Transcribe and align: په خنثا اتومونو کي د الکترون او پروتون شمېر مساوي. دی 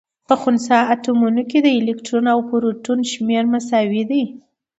په 0.27 0.33
خنثا 0.41 0.79
اتومونو 0.93 1.41
کي 1.49 1.57
د 1.61 1.67
الکترون 1.79 2.25
او 2.33 2.39
پروتون 2.49 2.99
شمېر 3.11 3.43
مساوي. 3.53 4.03
دی 4.11 4.23